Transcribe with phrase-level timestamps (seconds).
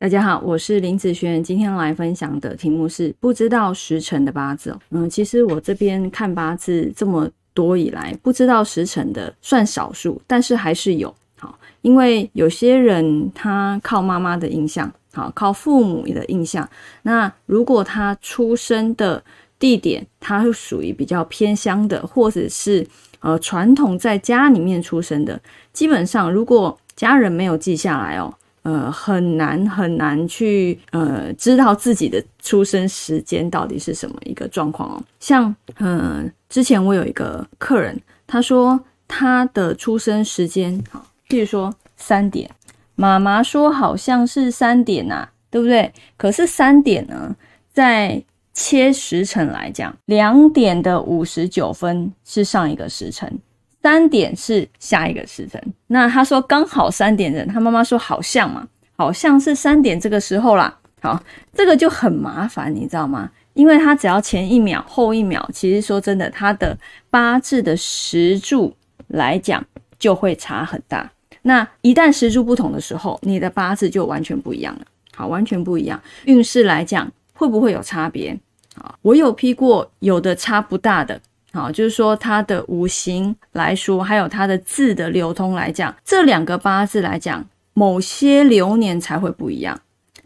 [0.00, 4.74] 大家好，我是林子轩，今天来分享的题目是不知道时辰的八字。
[4.88, 11.14] 嗯，其实我这边看八字这么多以来，不知道时辰的算少数，但是还是有。
[11.36, 16.66] 好，因为有些人他靠妈妈的印象，好，靠父母的印象。
[17.02, 19.22] 那如果他出生的
[19.58, 22.86] 地点，他是属于比较偏乡的，或者是
[23.18, 25.38] 呃传统在家里面出生的，
[25.74, 28.32] 基本上如果家人没有记下来哦。
[28.62, 35.02] 呃，很难很难去呃知道自己的出生时间到底是什么一个状况哦。
[35.18, 38.78] 像嗯，之前我有一个客人，他说
[39.08, 42.50] 他的出生时间，好，譬如说三点，
[42.94, 45.90] 妈妈说好像是三点呐，对不对？
[46.18, 47.34] 可是三点呢，
[47.72, 48.22] 在
[48.52, 53.38] 切时辰来讲，两点的五十九分是上一个时辰。
[53.82, 60.76] 三点是下一个时辰，那他说刚好三点人，他妈妈说好像嘛，好像是三点这个时候啦。
[61.02, 61.18] 好，
[61.54, 63.30] 这个就很麻烦，你知道吗？
[63.54, 68.76] 因为他只要前一秒后一秒，其实说真的，他的八字的时柱
[69.08, 69.64] 来讲
[69.98, 71.10] 就会差很大。
[71.40, 74.82] 那一旦时柱不同的时候，你的八字就完全不一样了。
[75.14, 78.38] 好，完全不一样，运势来讲会不会有差别？
[78.76, 81.18] 好，我有批过，有的差不大的。
[81.52, 89.80] 好，就是说它的五行来说，还有它的字的流通来讲，这两个八字来讲，某些流年才会不一样。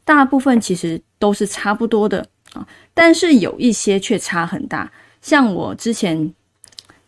[0.04, 4.92] 大部分其实都是差不多的啊，但是有一些却差很大。
[5.22, 6.34] 像我之前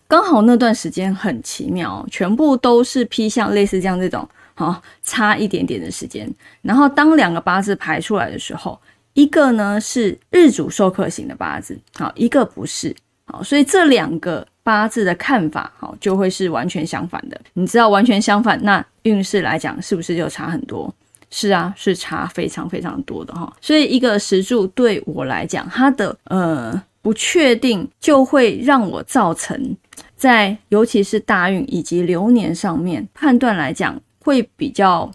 [0.09, 6.33] 刚好那段时间很奇妙，全部都是批像类似这样这种，好差一点点的时间。
[6.63, 8.81] 然后当两个八字排出来的时候，
[9.13, 12.97] 一个呢是日主受克型的八字，好，一个不是。
[13.27, 17.41] 好，所以这两个八字的看法，好就会是完全相反的。
[17.55, 20.93] 你知道完全相反，那运势来讲是不是就差很多？
[21.29, 23.53] 是啊，是差非常非常多的哈。
[23.61, 29.77] 所以一个石柱对我来讲，它的呃不确定，就会让我造成
[30.17, 35.11] 在尤其是大运以及流年上面判断来讲，会比较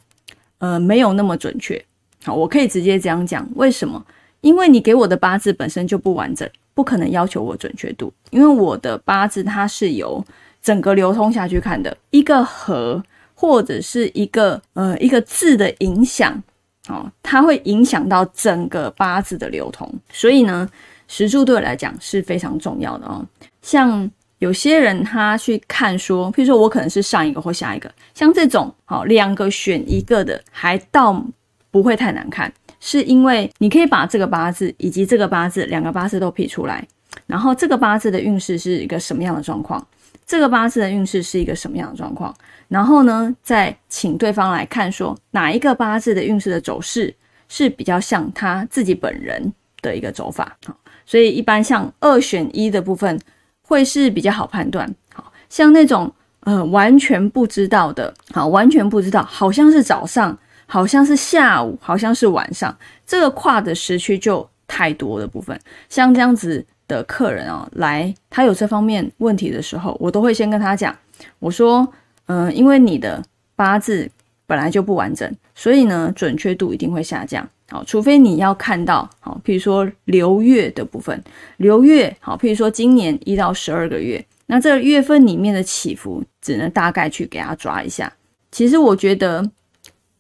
[0.57, 1.81] 呃没有那么准确。
[2.25, 4.05] 好，我可以直接这样讲，为什么？
[4.41, 6.49] 因为你给我的八字本身就不完整。
[6.73, 10.23] 不可能要求我准确度，因为我的八字它是由
[10.61, 13.03] 整个流通下去看的，一个和
[13.35, 16.41] 或者是一个呃一个字的影响，
[16.87, 20.67] 哦，它会影响到整个八字的流通，所以呢，
[21.09, 23.23] 时柱对我来讲是非常重要的哦。
[23.61, 24.09] 像
[24.39, 31.21] 有些人他去看说，譬如说我可能是上一个或下一个，像这种好两个选一个的，还倒
[31.69, 32.51] 不会太难看。
[32.83, 36.85] 是因为你可以把这个八字以及这个八字两个八字都批出来，
[37.27, 39.85] 然后这个八字的运势是一个什么样的状况，
[40.25, 42.35] 这个八字的运势是一个什么样的状况，
[42.67, 47.15] 然后呢，再请对方来看说哪一个八字的运势的走势
[47.47, 49.53] 是比较像他自己本人
[49.83, 50.75] 的一个走法好，
[51.05, 53.19] 所以一般像二选一的部分
[53.61, 60.35] 会是比较好判断，好像那种呃完全不知道的，好完全不知道，好像是早上。
[60.73, 62.73] 好像是下午，好像是晚上，
[63.05, 65.59] 这个跨的时区就太多的部分。
[65.89, 70.97] 像这样子的客人哦，来他有这方面问题的时候，我都会先跟他讲，
[71.39, 71.85] 我说，
[72.27, 73.21] 嗯，因为你的
[73.53, 74.09] 八字
[74.47, 77.45] 本来就不完整，所以呢，准确度一定会下降。
[77.69, 81.21] 好，除非你要看到，好，譬如说流月的部分，
[81.57, 88.09] 流月，好，譬如说今年一到十二个月，那这个月份里面的起伏，只能大概去给他抓一下。
[88.53, 89.51] 其实我觉得。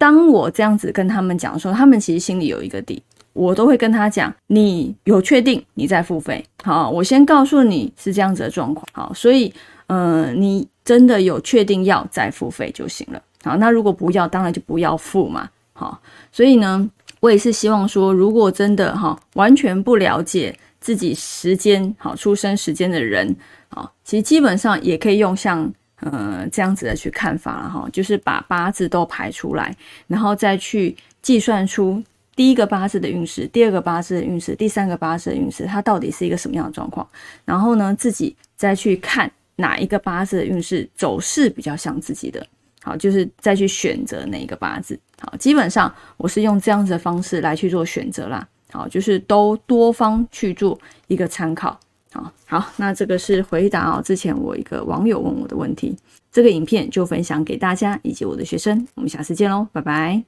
[0.01, 3.03] 当我这样子跟他们讲说，他们其实心里有一个底，
[3.33, 9.53] 我都会跟他讲，你有确定你再付费，好，我先告诉你是这样子的状况，好，所以，
[9.89, 16.01] 嗯，你真的有确定要再付费就行了，好，那如果不要，当然就不要付嘛，好，
[16.31, 16.89] 所以呢，
[17.19, 23.35] 我也是希望说，如果真的哈完全不了解自己时间好出生时间的人，
[23.69, 25.71] 好，其实基本上也可以用像。
[26.01, 29.75] 呃，这样子的去看法了哈，就是把八字都排出来，
[30.07, 32.03] 然后再去计算出
[32.35, 37.07] 第一个八字的运势，第二个八字的运势，第三个八字的运势，它到底是一个什么样的状况？
[37.45, 42.43] 然后呢，自己再去看哪一个八字的运势走势比较像自己的，
[42.81, 44.99] 好，就是再去选择哪一个八字。
[45.19, 51.79] 好，基本上我是用这样子的方式来去做选择啦，好，就是都多方去做一个参考。
[52.13, 55.95] 好好，那这个是回答哦，之前我一个网友问我的问题，
[56.31, 60.19] 这个影片就分享给大家以及我的学生，我们下次见喽，拜拜。